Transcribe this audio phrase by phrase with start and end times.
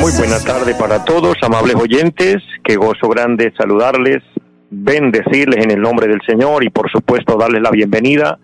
[0.00, 2.36] Muy buena tarde para todos, amables oyentes.
[2.64, 4.22] Qué gozo grande saludarles,
[4.70, 8.38] bendecirles en el nombre del Señor y por supuesto darles la bienvenida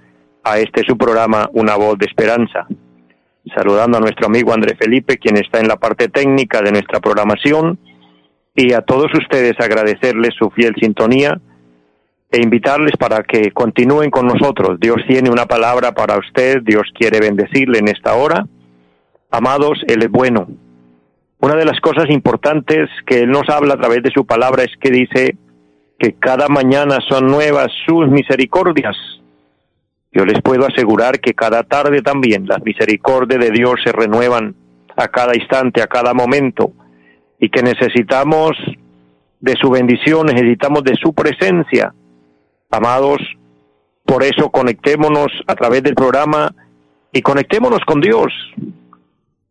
[0.45, 2.66] a este su programa Una voz de esperanza.
[3.55, 7.79] Saludando a nuestro amigo André Felipe, quien está en la parte técnica de nuestra programación,
[8.55, 11.41] y a todos ustedes agradecerles su fiel sintonía
[12.30, 14.79] e invitarles para que continúen con nosotros.
[14.79, 18.46] Dios tiene una palabra para usted, Dios quiere bendecirle en esta hora.
[19.32, 20.46] Amados, Él es bueno.
[21.40, 24.76] Una de las cosas importantes que Él nos habla a través de su palabra es
[24.79, 25.37] que dice
[25.98, 28.95] que cada mañana son nuevas sus misericordias.
[30.12, 34.54] Yo les puedo asegurar que cada tarde también las misericordias de Dios se renuevan
[34.96, 36.73] a cada instante, a cada momento,
[37.40, 38.51] y que necesitamos
[39.40, 41.95] de su bendición, necesitamos de su presencia.
[42.70, 43.23] Amados,
[44.04, 46.54] por eso conectémonos a través del programa
[47.10, 48.30] y conectémonos con Dios,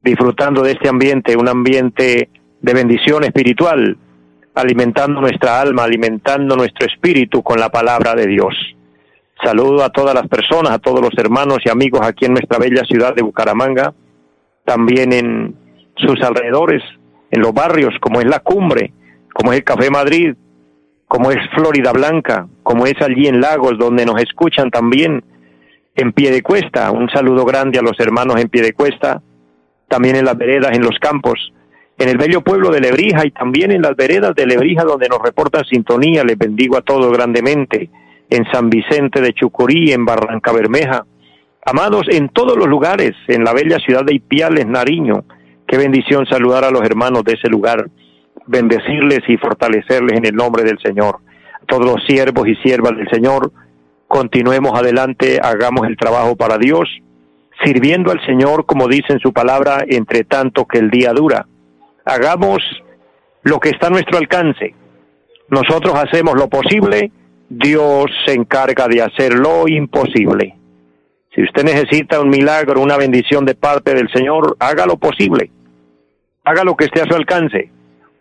[0.04, 2.30] disfrutando de este ambiente, un ambiente
[2.62, 3.98] de bendición espiritual,
[4.56, 8.56] alimentando nuestra alma, alimentando nuestro espíritu con la palabra de Dios.
[9.44, 12.84] Saludo a todas las personas, a todos los hermanos y amigos aquí en nuestra bella
[12.86, 13.94] ciudad de Bucaramanga,
[14.66, 15.56] también en
[15.96, 16.84] sus alrededores,
[17.32, 18.94] en los barrios, como es la cumbre,
[19.34, 20.36] como es el Café Madrid,
[21.08, 25.24] como es Florida Blanca, como es allí en Lagos, donde nos escuchan también
[25.96, 26.92] en pie de cuesta.
[26.92, 29.22] Un saludo grande a los hermanos en pie de cuesta,
[29.92, 31.54] también en las veredas, en los campos,
[31.98, 35.20] en el bello pueblo de Lebrija y también en las veredas de Lebrija, donde nos
[35.22, 36.24] reportan sintonía.
[36.24, 37.90] Les bendigo a todos grandemente.
[38.30, 41.06] En San Vicente de Chucurí, en Barranca Bermeja.
[41.66, 45.26] Amados, en todos los lugares, en la bella ciudad de Ipiales, Nariño.
[45.68, 47.86] Qué bendición saludar a los hermanos de ese lugar
[48.48, 51.18] bendecirles y fortalecerles en el nombre del Señor.
[51.62, 53.52] A todos los siervos y siervas del Señor,
[54.08, 56.90] continuemos adelante, hagamos el trabajo para Dios,
[57.64, 61.48] sirviendo al Señor, como dice en su palabra, entre tanto que el día dura.
[62.06, 62.60] Hagamos
[63.44, 64.74] lo que está a nuestro alcance.
[65.50, 67.12] Nosotros hacemos lo posible,
[67.50, 70.56] Dios se encarga de hacer lo imposible.
[71.36, 75.52] Si usted necesita un milagro, una bendición de parte del Señor, haga lo posible.
[76.44, 77.72] Haga lo que esté a su alcance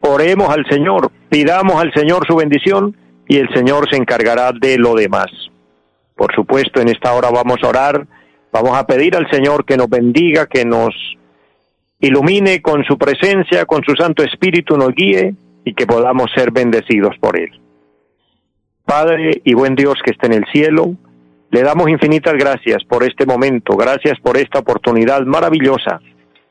[0.00, 2.96] oremos al Señor, pidamos al Señor su bendición
[3.28, 5.26] y el Señor se encargará de lo demás.
[6.16, 8.06] Por supuesto, en esta hora vamos a orar,
[8.53, 10.94] vamos a pedir al Señor que nos bendiga, que nos
[12.00, 15.34] ilumine con su presencia, con su Santo Espíritu nos guíe
[15.65, 17.50] y que podamos ser bendecidos por Él.
[18.84, 20.94] Padre y buen Dios que está en el cielo,
[21.50, 26.00] le damos infinitas gracias por este momento, gracias por esta oportunidad maravillosa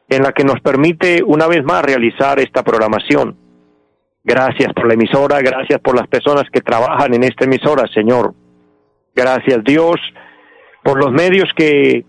[0.07, 3.35] en la que nos permite una vez más realizar esta programación.
[4.23, 8.33] Gracias por la emisora, gracias por las personas que trabajan en esta emisora, Señor.
[9.15, 9.95] Gracias Dios
[10.89, 12.03] por los medios que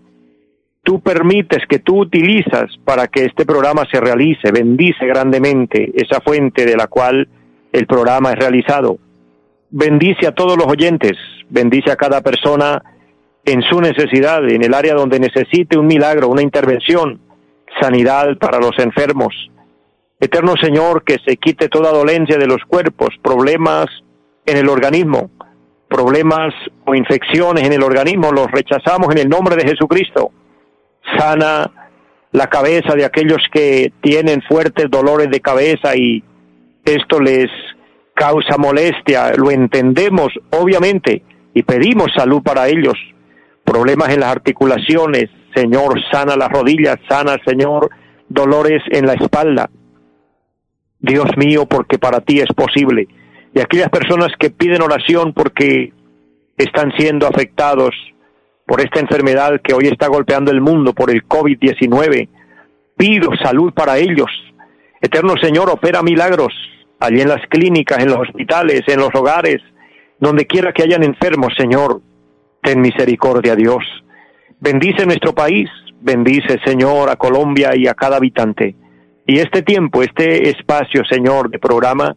[0.82, 4.50] tú permites, que tú utilizas para que este programa se realice.
[4.50, 7.28] Bendice grandemente esa fuente de la cual
[7.72, 8.96] el programa es realizado.
[9.68, 11.12] Bendice a todos los oyentes,
[11.50, 12.82] bendice a cada persona
[13.44, 17.20] en su necesidad, en el área donde necesite un milagro, una intervención
[17.82, 19.34] sanidad para los enfermos.
[20.18, 23.88] Eterno Señor, que se quite toda dolencia de los cuerpos, problemas
[24.46, 25.30] en el organismo,
[25.90, 26.54] problemas
[26.86, 30.30] o infecciones en el organismo, los rechazamos en el nombre de Jesucristo.
[31.18, 31.70] Sana
[32.32, 36.22] la cabeza de aquellos que tienen fuertes dolores de cabeza y
[36.84, 37.50] esto les
[38.14, 41.22] causa molestia, lo entendemos obviamente
[41.54, 42.94] y pedimos salud para ellos.
[43.64, 47.90] Problemas en las articulaciones, Señor, sana las rodillas, sana, Señor,
[48.28, 49.68] dolores en la espalda.
[51.00, 53.08] Dios mío, porque para ti es posible.
[53.54, 55.92] Y aquellas personas que piden oración porque
[56.56, 57.90] están siendo afectados
[58.66, 62.28] por esta enfermedad que hoy está golpeando el mundo, por el COVID-19,
[62.96, 64.30] pido salud para ellos.
[65.00, 66.52] Eterno Señor, opera milagros
[67.00, 69.60] allí en las clínicas, en los hospitales, en los hogares,
[70.18, 72.02] donde quiera que hayan enfermos, Señor,
[72.62, 73.82] ten misericordia, Dios.
[74.60, 75.68] Bendice nuestro país,
[76.00, 78.76] bendice, Señor, a Colombia y a cada habitante.
[79.26, 82.14] Y este tiempo, este espacio, Señor, de programa,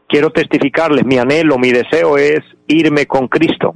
[0.09, 3.75] quiero testificarles, mi anhelo, mi deseo es irme con Cristo.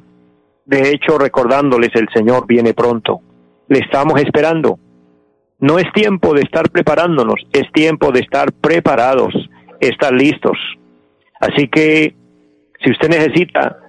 [0.64, 3.20] De hecho, recordándoles, el Señor viene pronto.
[3.68, 4.78] Le estamos esperando.
[5.58, 9.34] No es tiempo de estar preparándonos, es tiempo de estar preparados,
[9.80, 10.58] estar listos.
[11.42, 12.14] Así que
[12.84, 13.80] si usted necesita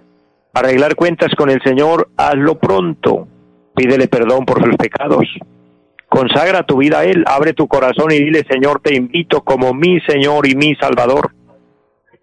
[0.56, 3.28] arreglar cuentas con el Señor, hazlo pronto.
[3.76, 5.28] Pídele perdón por sus pecados.
[6.10, 10.00] Consagra tu vida a Él, abre tu corazón y dile, Señor, te invito como mi
[10.02, 11.36] Señor y mi Salvador.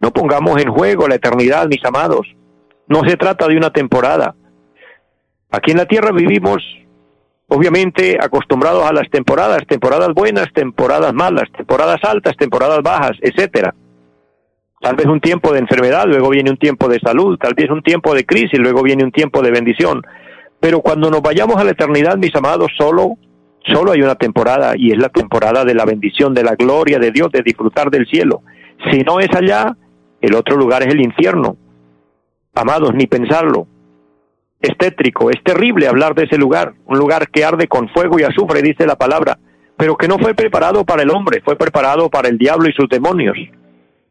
[0.01, 2.27] No pongamos en juego la eternidad, mis amados.
[2.89, 4.35] No se trata de una temporada.
[5.53, 6.61] Aquí en la tierra vivimos
[7.47, 13.73] obviamente acostumbrados a las temporadas, temporadas buenas, temporadas malas, temporadas altas, temporadas bajas, etcétera.
[14.81, 17.83] Tal vez un tiempo de enfermedad, luego viene un tiempo de salud, tal vez un
[17.83, 20.03] tiempo de crisis, luego viene un tiempo de bendición.
[20.59, 23.17] Pero cuando nos vayamos a la eternidad, mis amados, solo
[23.63, 27.11] solo hay una temporada y es la temporada de la bendición, de la gloria de
[27.11, 28.43] Dios, de disfrutar del cielo.
[28.91, 29.77] Si no es allá,
[30.23, 31.57] el otro lugar es el infierno.
[32.55, 33.67] Amados, ni pensarlo
[34.61, 38.25] es tétrico, es terrible hablar de ese lugar, un lugar que arde con fuego y
[38.25, 39.39] azufre, dice la palabra,
[39.77, 42.89] pero que no fue preparado para el hombre, fue preparado para el diablo y sus
[42.89, 43.37] demonios.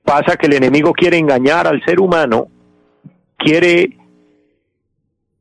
[0.10, 2.48] Pasa que el enemigo quiere engañar al ser humano,
[3.38, 3.96] quiere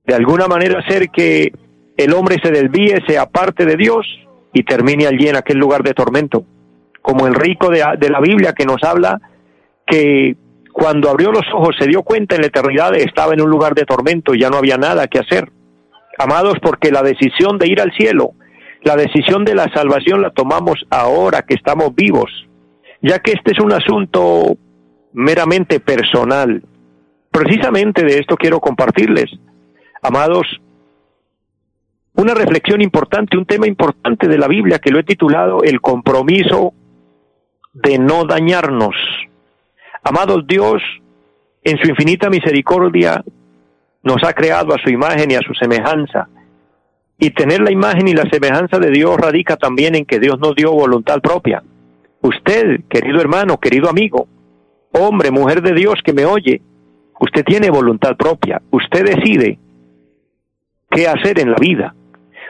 [0.04, 1.54] de alguna manera hacer que
[1.96, 4.06] el hombre se desvíe, sea parte de Dios
[4.52, 6.44] y termine allí en aquel lugar de tormento,
[7.00, 9.18] como el rico de, de la Biblia que nos habla
[9.86, 10.36] que
[10.70, 13.86] cuando abrió los ojos se dio cuenta en la eternidad estaba en un lugar de
[13.86, 15.50] tormento y ya no había nada que hacer.
[16.18, 18.32] Amados, porque la decisión de ir al cielo,
[18.82, 22.47] la decisión de la salvación la tomamos ahora que estamos vivos,
[23.00, 24.56] ya que este es un asunto
[25.12, 26.62] meramente personal.
[27.30, 29.30] Precisamente de esto quiero compartirles,
[30.02, 30.46] amados,
[32.14, 36.74] una reflexión importante, un tema importante de la Biblia que lo he titulado El compromiso
[37.72, 38.96] de no dañarnos.
[40.02, 40.82] Amados Dios,
[41.62, 43.22] en su infinita misericordia,
[44.02, 46.28] nos ha creado a su imagen y a su semejanza.
[47.20, 50.54] Y tener la imagen y la semejanza de Dios radica también en que Dios nos
[50.54, 51.62] dio voluntad propia.
[52.28, 54.28] Usted, querido hermano, querido amigo,
[54.92, 56.60] hombre, mujer de Dios que me oye,
[57.18, 58.60] usted tiene voluntad propia.
[58.70, 59.58] Usted decide
[60.90, 61.94] qué hacer en la vida.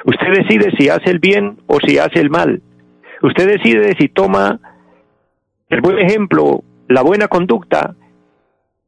[0.04, 2.60] Usted decide si hace el bien o si hace el mal.
[3.22, 4.58] Usted decide si toma
[5.69, 7.94] el buen ejemplo la buena conducta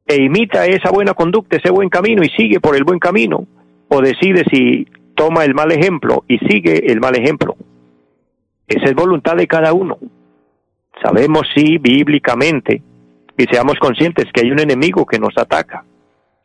[0.08, 3.46] e imita esa buena conducta, ese buen camino y sigue por el buen camino,
[3.86, 7.54] o decide si toma el mal ejemplo y sigue el mal ejemplo.
[8.66, 9.98] Esa es voluntad de cada uno.
[11.02, 12.82] Sabemos sí bíblicamente
[13.36, 15.84] y seamos conscientes que hay un enemigo que nos ataca.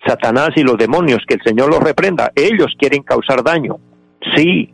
[0.06, 3.78] Satanás y los demonios, que el Señor los reprenda, ellos quieren causar daño.
[4.36, 4.74] Sí,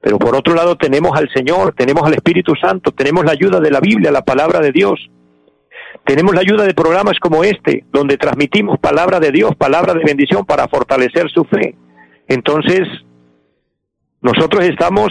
[0.00, 3.70] pero por otro lado tenemos al Señor, tenemos al Espíritu Santo, tenemos la ayuda de
[3.70, 5.10] la Biblia, la palabra de Dios,
[6.04, 10.44] tenemos la ayuda de programas como este, donde transmitimos palabra de Dios, palabra de bendición
[10.44, 11.76] para fortalecer su fe.
[12.26, 12.80] Entonces,
[14.22, 15.08] nosotros estamos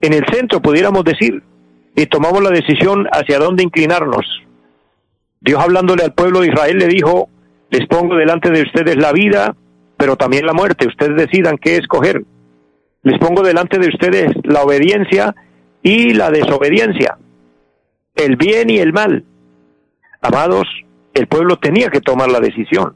[0.00, 1.42] en el centro, pudiéramos decir,
[1.98, 4.24] y tomamos la decisión hacia dónde inclinarnos.
[5.40, 7.28] Dios hablándole al pueblo de Israel le dijo,
[7.70, 9.56] les pongo delante de ustedes la vida,
[9.96, 12.22] pero también la muerte, ustedes decidan qué escoger.
[13.02, 15.34] Les pongo delante de ustedes la obediencia
[15.82, 17.18] y la desobediencia,
[18.14, 19.24] el bien y el mal.
[20.22, 20.68] Amados,
[21.14, 22.94] el pueblo tenía que tomar la decisión.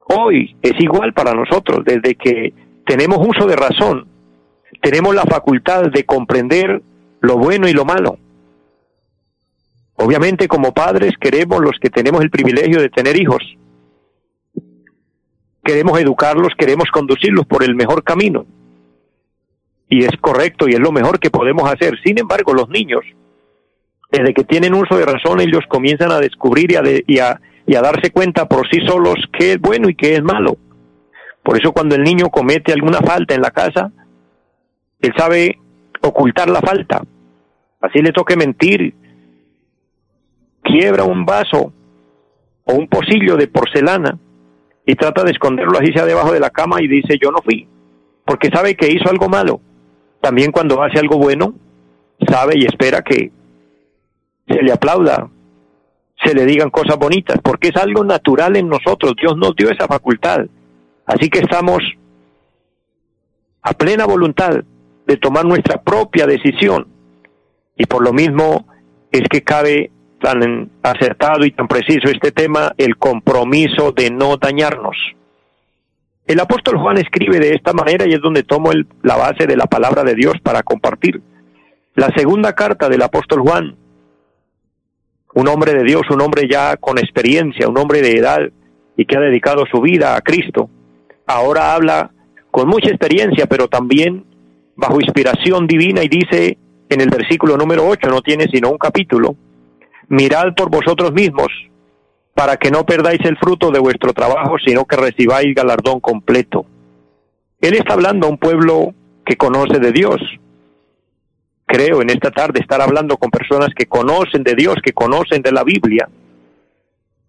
[0.00, 2.52] Hoy es igual para nosotros, desde que
[2.86, 4.08] tenemos uso de razón,
[4.82, 6.82] tenemos la facultad de comprender
[7.26, 8.18] lo bueno y lo malo.
[9.96, 13.42] Obviamente como padres queremos los que tenemos el privilegio de tener hijos.
[15.64, 18.46] Queremos educarlos, queremos conducirlos por el mejor camino.
[19.88, 21.98] Y es correcto y es lo mejor que podemos hacer.
[22.04, 23.04] Sin embargo, los niños
[24.10, 26.76] desde que tienen uso de razón, ellos comienzan a descubrir y
[27.18, 30.56] a, y a, darse cuenta por sí solos qué es bueno y qué es malo.
[31.42, 33.90] Por eso cuando el niño comete alguna falta en la casa,
[35.00, 35.58] él sabe
[36.00, 37.02] ocultar la falta.
[37.80, 38.94] Así le toque mentir,
[40.62, 41.72] quiebra un vaso
[42.64, 44.18] o un pocillo de porcelana
[44.84, 47.68] y trata de esconderlo así sea debajo de la cama y dice yo no fui,
[48.24, 49.60] porque sabe que hizo algo malo.
[50.20, 51.54] También cuando hace algo bueno,
[52.28, 53.30] sabe y espera que
[54.48, 55.28] se le aplauda,
[56.24, 59.14] se le digan cosas bonitas, porque es algo natural en nosotros.
[59.20, 60.46] Dios nos dio esa facultad.
[61.04, 61.82] Así que estamos
[63.62, 64.62] a plena voluntad
[65.06, 66.86] de tomar nuestra propia decisión.
[67.76, 68.66] Y por lo mismo
[69.12, 69.90] es que cabe
[70.20, 74.96] tan acertado y tan preciso este tema, el compromiso de no dañarnos.
[76.26, 79.56] El apóstol Juan escribe de esta manera y es donde tomo el, la base de
[79.56, 81.20] la palabra de Dios para compartir.
[81.94, 83.76] La segunda carta del apóstol Juan,
[85.34, 88.40] un hombre de Dios, un hombre ya con experiencia, un hombre de edad
[88.96, 90.70] y que ha dedicado su vida a Cristo,
[91.26, 92.10] ahora habla
[92.50, 94.24] con mucha experiencia, pero también
[94.74, 99.34] bajo inspiración divina y dice en el versículo número 8, no tiene sino un capítulo,
[100.08, 101.48] mirad por vosotros mismos
[102.34, 106.66] para que no perdáis el fruto de vuestro trabajo, sino que recibáis galardón completo.
[107.62, 110.20] Él está hablando a un pueblo que conoce de Dios.
[111.64, 115.50] Creo en esta tarde estar hablando con personas que conocen de Dios, que conocen de
[115.50, 116.10] la Biblia.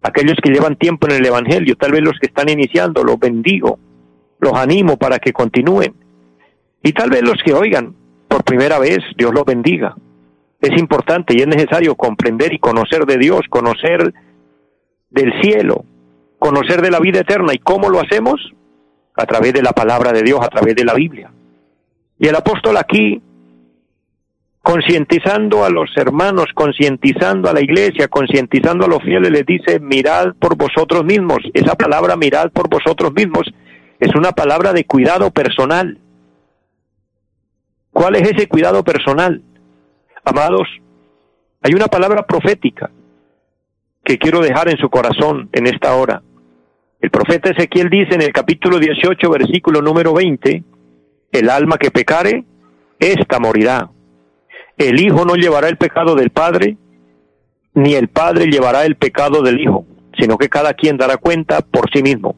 [0.02, 3.78] Aquellos que llevan tiempo en el Evangelio, tal vez los que están iniciando, los bendigo,
[4.40, 5.94] los animo para que continúen.
[6.82, 7.96] Y tal vez los que oigan
[8.28, 9.96] por primera vez, Dios los bendiga.
[10.60, 14.12] Es importante y es necesario comprender y conocer de Dios, conocer
[15.10, 15.84] del cielo,
[16.38, 17.54] conocer de la vida eterna.
[17.54, 18.40] ¿Y cómo lo hacemos?
[19.14, 21.30] A través de la palabra de Dios, a través de la Biblia.
[22.18, 23.22] Y el apóstol aquí,
[24.62, 30.34] concientizando a los hermanos, concientizando a la iglesia, concientizando a los fieles, les dice, mirad
[30.40, 31.38] por vosotros mismos.
[31.54, 33.46] Esa palabra, mirad por vosotros mismos,
[34.00, 35.98] es una palabra de cuidado personal.
[37.98, 39.42] ¿Cuál es ese cuidado personal?
[40.24, 40.68] Amados,
[41.60, 42.92] hay una palabra profética
[44.04, 46.22] que quiero dejar en su corazón en esta hora.
[47.00, 50.62] El profeta Ezequiel dice en el capítulo 18, versículo número 20,
[51.32, 52.44] el alma que pecare,
[53.00, 53.90] ésta morirá.
[54.76, 56.76] El hijo no llevará el pecado del padre,
[57.74, 59.86] ni el padre llevará el pecado del hijo,
[60.16, 62.36] sino que cada quien dará cuenta por sí mismo.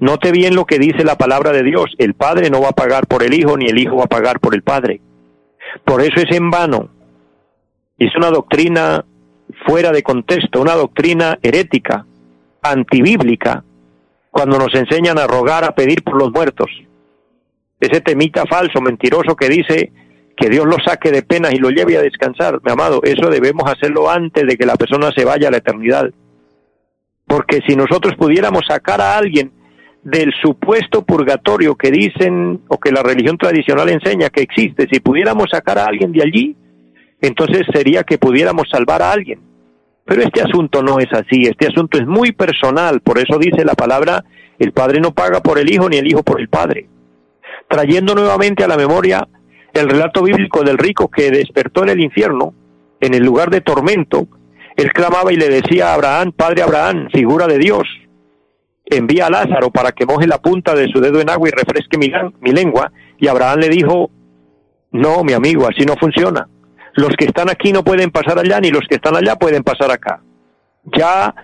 [0.00, 3.06] Note bien lo que dice la palabra de Dios, el padre no va a pagar
[3.06, 5.02] por el hijo, ni el hijo va a pagar por el padre.
[5.84, 6.88] Por eso es en vano.
[7.98, 9.04] Es una doctrina
[9.66, 12.06] fuera de contexto, una doctrina herética,
[12.62, 13.62] antibíblica,
[14.30, 16.70] cuando nos enseñan a rogar, a pedir por los muertos.
[17.78, 19.92] Ese temita falso, mentiroso que dice
[20.34, 23.70] que Dios lo saque de penas y lo lleve a descansar, mi amado, eso debemos
[23.70, 26.10] hacerlo antes de que la persona se vaya a la eternidad.
[27.26, 29.59] Porque si nosotros pudiéramos sacar a alguien
[30.02, 35.50] del supuesto purgatorio que dicen o que la religión tradicional enseña que existe, si pudiéramos
[35.50, 36.56] sacar a alguien de allí,
[37.20, 39.40] entonces sería que pudiéramos salvar a alguien.
[40.04, 43.74] Pero este asunto no es así, este asunto es muy personal, por eso dice la
[43.74, 44.24] palabra,
[44.58, 46.88] el Padre no paga por el Hijo ni el Hijo por el Padre.
[47.68, 49.28] Trayendo nuevamente a la memoria
[49.72, 52.54] el relato bíblico del rico que despertó en el infierno,
[53.00, 54.26] en el lugar de tormento,
[54.76, 57.86] él clamaba y le decía a Abraham, Padre Abraham, figura de Dios,
[58.90, 61.98] envía a Lázaro para que moje la punta de su dedo en agua y refresque
[61.98, 62.92] mi, lengua.
[63.18, 64.10] Y Abraham le dijo,
[64.92, 66.46] no, mi amigo, así no funciona
[66.94, 69.90] los que están aquí no pueden pasar allá, ni los que están allá pueden pasar
[69.90, 70.20] acá.
[70.84, 71.34] Ya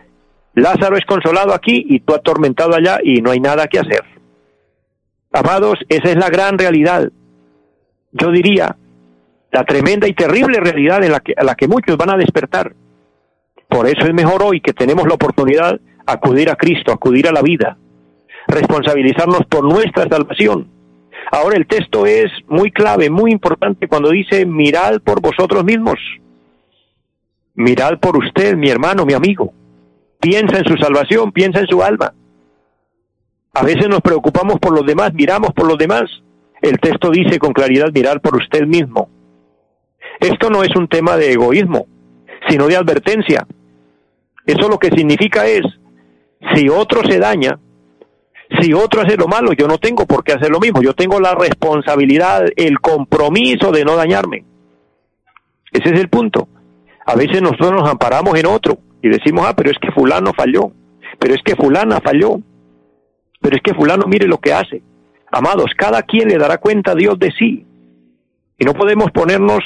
[0.55, 4.03] Lázaro es consolado aquí y tú atormentado allá y no hay nada que hacer.
[5.33, 7.11] Amados, esa es la gran realidad.
[8.13, 8.77] Yo diría,
[9.53, 12.75] la tremenda y terrible realidad en la que, a la que muchos van a despertar.
[13.69, 17.43] Por eso es mejor hoy que tenemos la oportunidad acudir a Cristo, acudir a la
[17.43, 17.77] vida,
[18.49, 20.77] responsabilizarnos por nuestra salvación
[21.31, 25.99] Ahora el texto es muy clave, muy importante cuando dice mirad por vosotros mismos.
[27.55, 29.53] Mirad por usted, mi hermano, mi amigo.
[30.21, 32.13] Piensa en su salvación, piensa en su alma.
[33.55, 36.05] A veces nos preocupamos por los demás, miramos por los demás.
[36.63, 39.09] El texto dice con claridad mirad por usted mismo.
[40.21, 41.87] Esto no es un tema de egoísmo,
[42.49, 43.47] sino de advertencia.
[44.47, 45.63] Eso lo que significa es,
[46.55, 47.59] si otro se daña,
[48.61, 50.83] si otro hace lo malo, yo no tengo por qué hacer lo mismo.
[50.83, 54.45] Yo tengo la responsabilidad, el compromiso de no dañarme.
[55.73, 56.49] Ese es el punto.
[57.05, 60.73] A veces nosotros nos amparamos en otro y decimos, ah, pero es que fulano falló,
[61.19, 62.41] pero es que fulana falló,
[63.41, 64.83] pero es que fulano mire lo que hace.
[65.31, 67.67] Amados, cada quien le dará cuenta a Dios de sí.
[68.59, 69.61] Y no podemos ponernos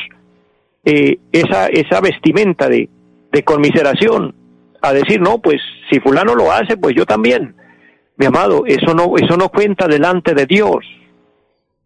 [0.85, 2.89] eh, esa, esa vestimenta de,
[3.31, 4.35] de conmiseración
[4.83, 5.61] a decir, no, pues
[5.91, 7.55] si fulano lo hace, pues yo también.
[8.17, 10.79] Mi amado, eso no, eso no cuenta delante de Dios.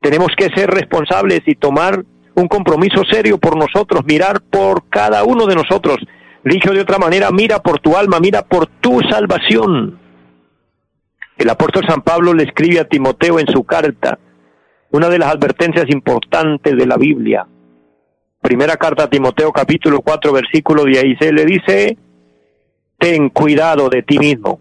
[0.00, 5.46] Tenemos que ser responsables y tomar un compromiso serio por nosotros, mirar por cada uno
[5.46, 5.96] de nosotros.
[6.44, 9.98] Dicho de otra manera, mira por tu alma, mira por tu salvación.
[11.38, 14.18] El apóstol San Pablo le escribe a Timoteo en su carta
[14.90, 17.46] una de las advertencias importantes de la Biblia.
[18.40, 21.98] Primera carta a Timoteo capítulo 4 versículo 16 le dice,
[22.98, 24.60] ten cuidado de ti mismo,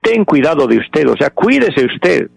[0.00, 2.28] ten cuidado de usted, o sea, cuídese usted.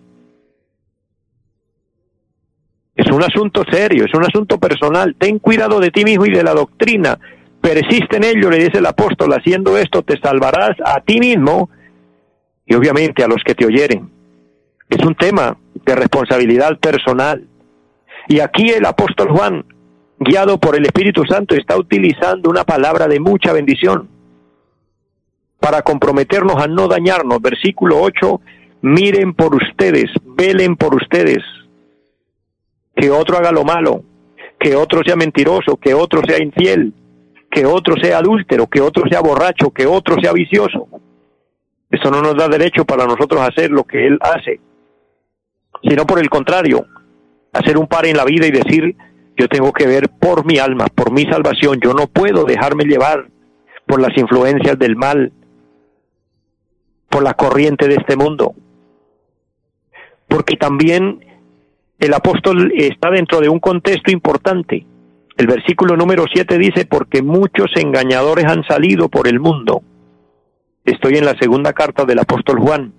[2.96, 6.44] Es un asunto serio, es un asunto personal, ten cuidado de ti mismo y de
[6.44, 7.20] la doctrina,
[7.62, 11.70] persiste en ello, le dice el apóstol, haciendo esto te salvarás a ti mismo
[12.66, 14.10] y obviamente a los que te oyeren.
[14.90, 17.46] Es un tema de responsabilidad personal.
[18.28, 19.66] Y aquí el apóstol Juan,
[20.20, 24.10] guiado por el Espíritu Santo, está utilizando una palabra de mucha bendición
[25.60, 27.42] para comprometernos a no dañarnos.
[27.42, 28.42] Versículo 8,
[28.82, 31.44] miren por ustedes, velen por ustedes,
[32.96, 34.04] que otro haga lo malo,
[34.60, 36.94] que otro sea mentiroso, que otro sea infiel,
[37.52, 40.88] que otro sea adúltero, que otro sea borracho, que otro sea vicioso.
[41.90, 44.60] Eso no nos da derecho para nosotros hacer lo que Él hace,
[45.84, 46.86] sino por el contrario,
[47.54, 48.96] hacer un par en la vida y decir,
[49.38, 53.28] yo tengo que ver por mi alma, por mi salvación, yo no puedo dejarme llevar
[53.86, 55.32] por las influencias del mal,
[57.22, 58.54] la corriente de este mundo.
[60.28, 61.26] Porque también
[62.00, 64.86] el apóstol está dentro de un contexto importante.
[65.36, 69.84] El versículo número 7 dice, porque muchos engañadores han salido por el mundo
[70.88, 72.94] Estoy en la segunda carta del apóstol Juan,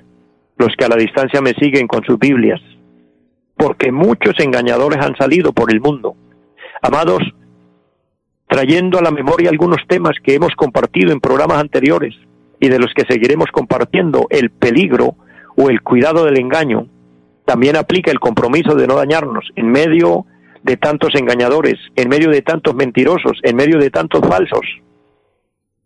[0.58, 2.60] los que a la distancia me siguen con sus Biblias,
[3.56, 6.14] porque muchos engañadores han salido por el mundo.
[6.82, 7.22] Amados,
[8.46, 12.14] trayendo a la memoria algunos temas que hemos compartido en programas anteriores
[12.60, 15.14] y de los que seguiremos compartiendo, el peligro
[15.56, 16.86] o el cuidado del engaño,
[17.44, 20.26] también aplica el compromiso de no dañarnos en medio
[20.62, 24.64] de tantos engañadores, en medio de tantos mentirosos, en medio de tantos falsos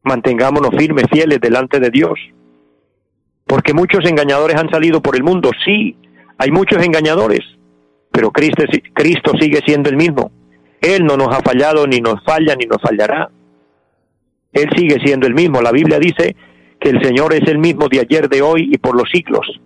[0.03, 2.19] mantengámonos firmes, fieles delante de Dios.
[3.47, 5.97] Porque muchos engañadores han salido por el mundo, sí,
[6.39, 7.41] hay muchos engañadores,
[8.11, 8.65] pero Cristo,
[8.95, 10.31] Cristo sigue siendo el mismo.
[10.81, 13.31] Él no nos ha fallado, ni nos falla, ni nos fallará.
[14.53, 15.63] Él sigue siendo el mismo.
[15.63, 16.35] La Biblia dice
[16.83, 19.61] que el Señor es el mismo de ayer, de hoy y por los siglos.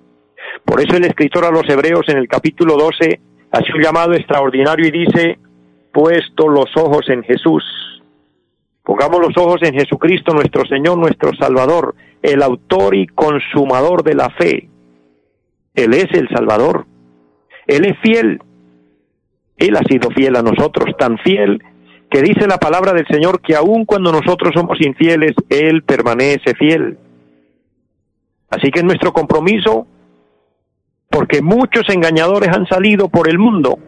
[0.64, 4.86] Por eso el escritor a los Hebreos en el capítulo 12 hace un llamado extraordinario
[4.86, 5.38] y dice,
[5.92, 7.64] puesto los ojos en Jesús,
[8.86, 14.30] Pongamos los ojos en Jesucristo, nuestro Señor, nuestro Salvador, el autor y consumador de la
[14.30, 14.68] fe.
[15.74, 16.86] Él es el Salvador.
[17.66, 18.40] Él es fiel.
[19.56, 21.60] Él ha sido fiel a nosotros, tan fiel
[22.10, 26.96] que dice la palabra del Señor que aun cuando nosotros somos infieles, Él permanece fiel.
[28.50, 29.86] Así que es nuestro compromiso,
[31.10, 33.78] porque muchos engañadores han salido por el mundo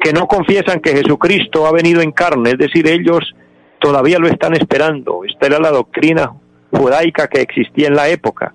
[0.00, 3.34] que no confiesan que Jesucristo ha venido en carne, es decir, ellos
[3.78, 5.24] todavía lo están esperando.
[5.24, 6.32] Esta era la doctrina
[6.70, 8.54] judaica que existía en la época.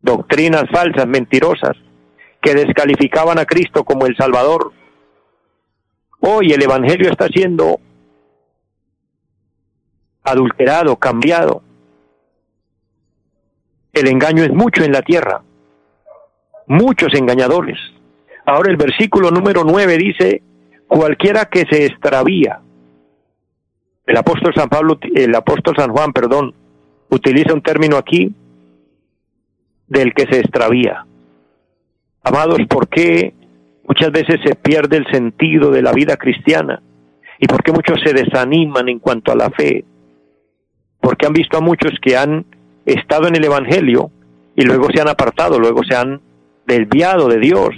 [0.00, 1.76] Doctrinas falsas, mentirosas,
[2.40, 4.72] que descalificaban a Cristo como el Salvador.
[6.20, 7.80] Hoy el Evangelio está siendo
[10.22, 11.62] adulterado, cambiado.
[13.98, 15.42] El engaño es mucho en la tierra,
[16.68, 17.78] muchos engañadores.
[18.46, 20.42] Ahora el versículo número 9 dice,
[20.86, 22.60] cualquiera que se extravía
[24.06, 26.54] el apóstol San Pablo, el apóstol San Juan, perdón,
[27.10, 28.32] utiliza un término aquí
[29.88, 31.04] del que se extravía.
[32.22, 33.34] Amados, ¿por qué
[33.86, 36.80] muchas veces se pierde el sentido de la vida cristiana?
[37.40, 39.84] ¿Y por qué muchos se desaniman en cuanto a la fe?
[41.00, 42.46] Porque han visto a muchos que han
[42.92, 44.10] estado en el Evangelio
[44.56, 46.20] y luego se han apartado, luego se han
[46.66, 47.70] desviado de Dios,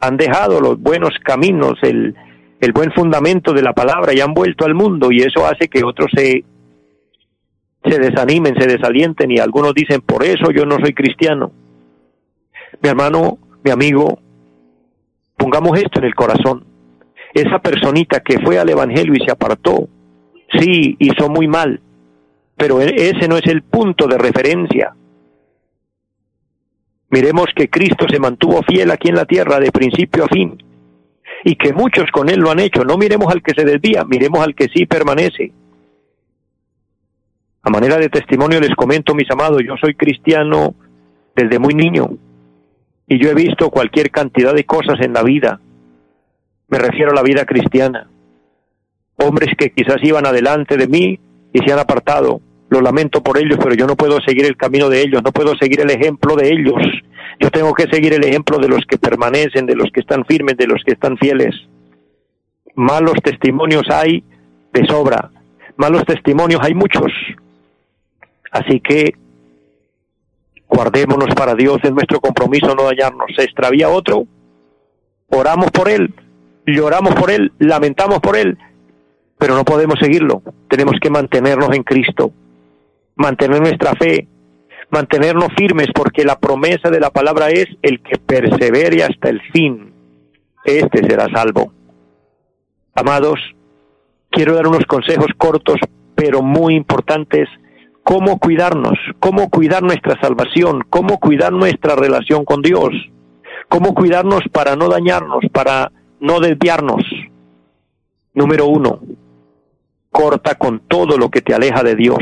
[0.00, 2.14] han dejado los buenos caminos, el,
[2.60, 5.84] el buen fundamento de la palabra y han vuelto al mundo y eso hace que
[5.84, 6.44] otros se,
[7.84, 11.52] se desanimen, se desalienten y algunos dicen, por eso yo no soy cristiano.
[12.82, 14.18] Mi hermano, mi amigo,
[15.36, 16.64] pongamos esto en el corazón.
[17.32, 19.88] Esa personita que fue al Evangelio y se apartó,
[20.58, 21.80] sí, hizo muy mal,
[22.56, 24.94] pero e-, ese no es el punto de referencia.
[27.10, 30.62] Miremos que Cristo se mantuvo fiel aquí en la tierra de principio a fin
[31.44, 32.84] y que muchos con él lo han hecho.
[32.84, 35.52] No miremos al que se desvía, miremos al que sí permanece.
[37.62, 40.74] A manera de testimonio les comento, mis amados, yo soy cristiano
[41.34, 42.10] desde muy niño
[43.06, 45.60] y yo he visto cualquier cantidad de cosas en la vida.
[46.68, 48.08] Me refiero a la vida cristiana.
[49.16, 51.20] Hombres que quizás iban adelante de mí
[51.52, 52.40] y se han apartado.
[52.68, 55.56] Lo lamento por ellos, pero yo no puedo seguir el camino de ellos, no puedo
[55.56, 56.82] seguir el ejemplo de ellos.
[57.38, 60.56] Yo tengo que seguir el ejemplo de los que permanecen, de los que están firmes,
[60.56, 61.54] de los que están fieles.
[62.74, 64.24] Malos testimonios hay
[64.72, 65.30] de sobra.
[65.76, 67.12] Malos testimonios hay muchos.
[68.50, 69.14] Así que
[70.68, 73.26] guardémonos para Dios, en nuestro compromiso no dañarnos.
[73.36, 74.26] Se extravía otro,
[75.28, 76.14] oramos por él,
[76.66, 78.58] lloramos por él, lamentamos por él,
[79.38, 80.42] pero no podemos seguirlo.
[80.68, 82.32] Tenemos que mantenernos en Cristo,
[83.16, 84.28] mantener nuestra fe,
[84.90, 89.92] mantenernos firmes, porque la promesa de la palabra es el que persevere hasta el fin,
[90.64, 91.72] este será salvo.
[92.94, 93.40] Amados,
[94.30, 95.76] quiero dar unos consejos cortos,
[96.14, 97.48] pero muy importantes,
[98.02, 102.90] cómo cuidarnos, cómo cuidar nuestra salvación, cómo cuidar nuestra relación con Dios,
[103.68, 107.02] cómo cuidarnos para no dañarnos, para no desviarnos.
[108.32, 109.00] Número uno,
[110.10, 112.18] corta con todo lo que te aleja de Dios.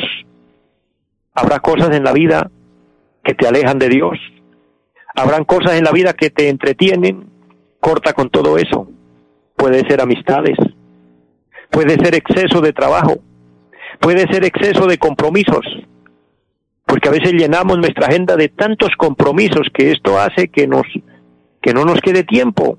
[1.35, 2.51] Habrá cosas en la vida
[3.23, 4.19] que te alejan de Dios.
[5.15, 7.29] Habrán cosas en la vida que te entretienen.
[7.81, 8.89] Corta con todo eso.
[9.57, 10.57] Puede ser amistades.
[11.71, 13.17] Puede ser exceso de trabajo.
[14.01, 15.67] Puede ser exceso de compromisos.
[16.87, 20.87] Porque a veces llenamos nuestra agenda de tantos compromisos que esto hace que nos
[21.65, 22.79] que no nos quede tiempo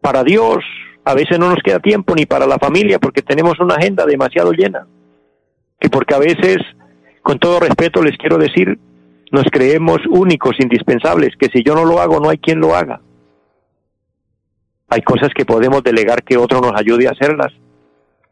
[0.00, 0.64] para Dios,
[1.04, 4.52] a veces no nos queda tiempo ni para la familia porque tenemos una agenda demasiado
[4.52, 4.86] llena.
[5.80, 6.56] Y porque a veces,
[7.26, 8.78] con todo respeto, les quiero decir,
[9.32, 13.00] nos creemos únicos, indispensables, que si yo no lo hago, no hay quien lo haga.
[14.88, 17.52] Hay cosas que podemos delegar que otro nos ayude a hacerlas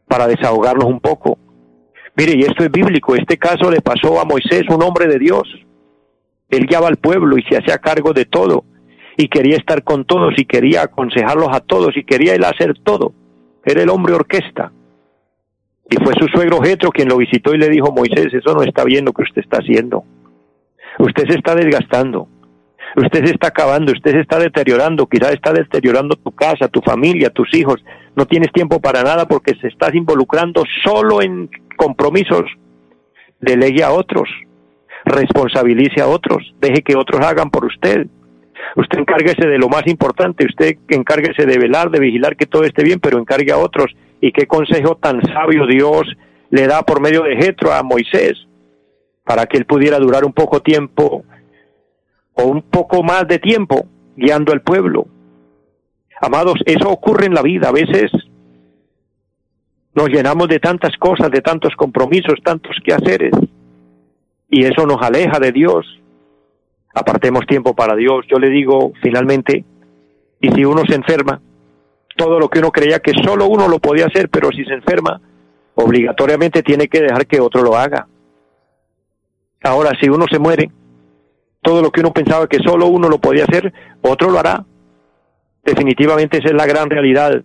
[0.07, 1.37] para desahogarnos un poco.
[2.15, 5.43] Mire, y esto es bíblico, este caso le pasó a Moisés, un hombre de Dios.
[6.47, 8.63] Él guiaba al pueblo y se hacía cargo de todo
[9.17, 13.11] y quería estar con todos y quería aconsejarlos a todos y quería él hacer todo.
[13.65, 14.71] Era el hombre orquesta.
[15.89, 18.83] Y fue su suegro Jetro quien lo visitó y le dijo, Moisés, eso no está
[18.83, 20.03] bien lo que usted está haciendo.
[20.99, 22.27] Usted se está desgastando.
[22.95, 27.29] Usted se está acabando, usted se está deteriorando, quizás está deteriorando tu casa, tu familia,
[27.29, 27.83] tus hijos.
[28.15, 32.45] No tienes tiempo para nada porque se estás involucrando solo en compromisos.
[33.41, 34.29] Delegue a otros,
[35.03, 38.07] responsabilice a otros, deje que otros hagan por usted.
[38.77, 42.83] Usted encárguese de lo más importante, usted encárguese de velar, de vigilar que todo esté
[42.83, 43.93] bien, pero encargue a otros.
[44.25, 46.01] ¿Y qué consejo tan sabio Dios
[46.49, 48.47] le da por medio de Jetro a Moisés
[49.23, 51.23] para que él pudiera durar un poco tiempo
[52.33, 53.85] o un poco más de tiempo
[54.15, 55.05] guiando al pueblo?
[56.19, 57.69] Amados, eso ocurre en la vida.
[57.69, 58.11] A veces
[59.93, 63.33] nos llenamos de tantas cosas, de tantos compromisos, tantos quehaceres,
[64.49, 65.85] y eso nos aleja de Dios
[66.95, 68.25] apartemos tiempo para Dios.
[68.27, 69.65] Yo le digo finalmente,
[70.41, 71.41] y si uno se enferma,
[72.15, 75.19] todo lo que uno creía que solo uno lo podía hacer, pero si se enferma,
[75.75, 78.07] obligatoriamente tiene que dejar que otro lo haga.
[79.63, 80.71] Ahora, si uno se muere,
[81.61, 84.63] todo lo que uno pensaba que solo uno lo podía hacer, otro lo hará.
[85.63, 87.43] Definitivamente esa es la gran realidad.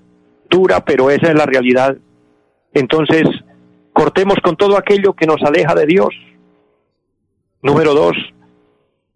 [0.49, 1.97] Dura, pero esa es la realidad.
[2.75, 3.23] Entonces,
[3.93, 6.11] cortemos con todo aquello que nos aleja de Dios.
[7.63, 8.17] Número dos,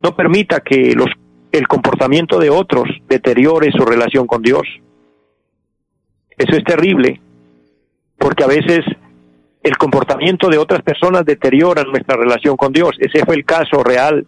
[0.01, 1.11] no permita que los,
[1.53, 4.63] el comportamiento de otros deteriore su relación con Dios.
[6.37, 7.21] Eso es terrible,
[8.19, 8.81] porque a veces
[9.63, 12.93] el comportamiento de otras personas deteriora nuestra relación con Dios.
[12.99, 14.27] Ese fue el caso real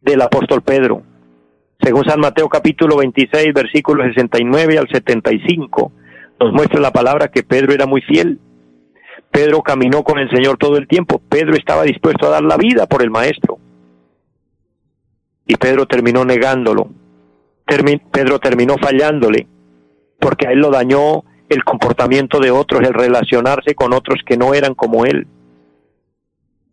[0.00, 1.02] del apóstol Pedro.
[1.80, 5.92] Según San Mateo capítulo 26, versículos 69 al 75,
[6.40, 8.40] nos muestra la palabra que Pedro era muy fiel.
[9.30, 11.20] Pedro caminó con el Señor todo el tiempo.
[11.28, 13.58] Pedro estaba dispuesto a dar la vida por el Maestro
[15.48, 16.88] y Pedro terminó negándolo.
[17.66, 19.46] Pedro terminó fallándole
[20.18, 24.54] porque a él lo dañó el comportamiento de otros, el relacionarse con otros que no
[24.54, 25.26] eran como él.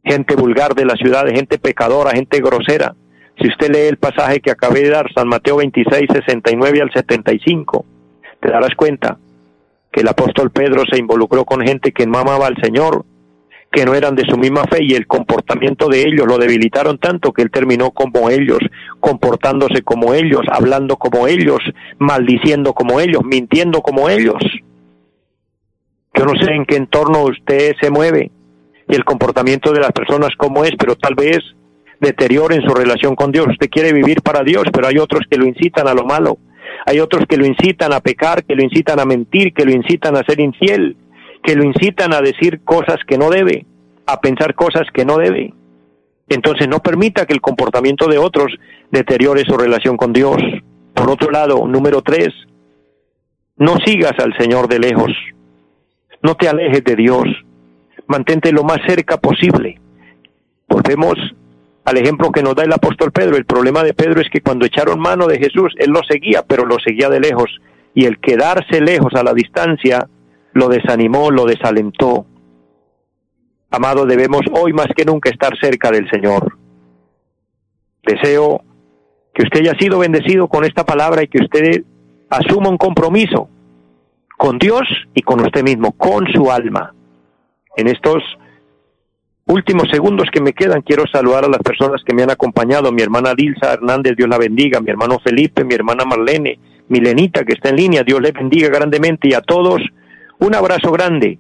[0.04, 2.96] Gente vulgar de la ciudad, gente pecadora, gente grosera.
[3.40, 7.86] Si usted lee el pasaje que acabé de dar, San Mateo 26, 69 al 75,
[8.40, 9.18] te darás cuenta
[9.92, 13.06] que el apóstol Pedro se involucró con gente que no amaba al Señor,
[13.76, 17.34] que no eran de su misma fe y el comportamiento de ellos lo debilitaron tanto
[17.34, 18.60] que él terminó como ellos,
[19.02, 21.60] comportándose como ellos, hablando como ellos,
[22.00, 24.42] maldiciendo como ellos, mintiendo como ellos.
[26.14, 28.32] Yo no sé en qué entorno usted se mueve
[28.88, 31.40] y el comportamiento de las personas como es, pero tal vez
[32.00, 33.48] deterioren su relación con Dios.
[33.50, 36.38] Usted quiere vivir para Dios, pero hay otros que lo incitan a lo malo.
[36.86, 40.16] Hay otros que lo incitan a pecar, que lo incitan a mentir, que lo incitan
[40.16, 40.96] a ser infiel
[41.46, 43.66] que lo incitan a decir cosas que no debe,
[44.06, 45.54] a pensar cosas que no debe.
[46.28, 48.52] Entonces no permita que el comportamiento de otros
[48.92, 50.38] deteriore su relación con Dios.
[50.94, 52.30] Por otro lado, número tres,
[53.58, 55.12] no sigas al Señor de lejos,
[56.22, 57.26] no te alejes de Dios,
[58.08, 59.80] mantente lo más cerca posible.
[60.68, 61.16] Volvemos
[61.84, 63.38] al ejemplo que nos da el apóstol Pedro.
[63.38, 66.66] El problema de Pedro es que cuando echaron mano de Jesús, él lo seguía, pero
[66.66, 67.50] lo seguía de lejos.
[67.94, 70.08] Y el quedarse lejos a la distancia
[70.56, 72.26] lo desanimó, lo desalentó.
[73.70, 76.58] Amado, debemos hoy más que nunca estar cerca del Señor.
[78.04, 78.62] Deseo
[79.34, 81.84] que usted haya sido bendecido con esta palabra y que usted
[82.30, 83.50] asuma un compromiso
[84.38, 86.94] con Dios y con usted mismo, con su alma.
[87.76, 88.24] En estos
[89.48, 93.02] últimos segundos que me quedan, quiero saludar a las personas que me han acompañado, mi
[93.02, 97.70] hermana Dilsa Hernández, Dios la bendiga, mi hermano Felipe, mi hermana Marlene, Milenita que está
[97.70, 99.82] en línea, Dios le bendiga grandemente y a todos
[100.39, 101.39] un abrazo grande,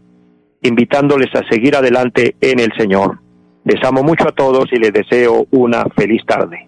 [0.61, 3.19] invitándoles a seguir adelante en el Señor.
[3.63, 6.67] Les amo mucho a todos y les deseo una feliz tarde.